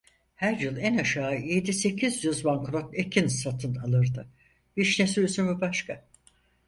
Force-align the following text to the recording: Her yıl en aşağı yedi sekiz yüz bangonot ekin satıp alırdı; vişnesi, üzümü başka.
Her 0.35 0.57
yıl 0.59 0.77
en 0.77 0.97
aşağı 0.97 1.41
yedi 1.41 1.73
sekiz 1.73 2.23
yüz 2.25 2.43
bangonot 2.45 2.93
ekin 2.95 3.27
satıp 3.27 3.83
alırdı; 3.85 4.27
vişnesi, 4.77 5.21
üzümü 5.21 5.61
başka. 5.61 6.03